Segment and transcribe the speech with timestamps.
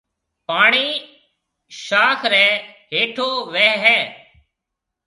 [0.47, 0.87] پوڻِي
[1.83, 2.47] شاخ ريَ
[2.91, 3.99] هيَٺون وهيَ هيَ۔